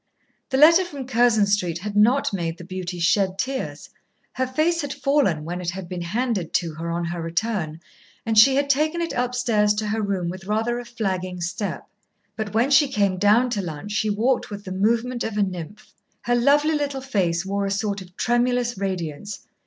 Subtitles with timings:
[0.49, 3.87] The letter from Curzon Street had not made the beauty shed tears.
[4.33, 7.79] Her face had fallen when it had been handed to her on her return,
[8.25, 11.87] and she had taken it upstairs to her room with rather a flagging step.
[12.35, 15.93] But when she came down to lunch she walked with the movement of a nymph.
[16.21, 19.45] Her lovely little face wore a sort of tremulous radiance.